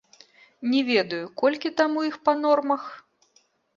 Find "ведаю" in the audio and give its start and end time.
0.87-1.21